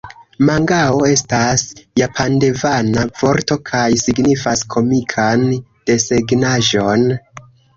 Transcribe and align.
Mangao 0.49 1.03
estas 1.09 1.65
japandevana 2.01 3.05
vorto 3.21 3.59
kaj 3.69 3.85
signifas 4.07 4.65
komikan 4.77 5.47
desegnaĵon. 5.93 7.07